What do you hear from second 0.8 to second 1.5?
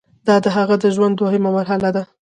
د ژوند دوهمه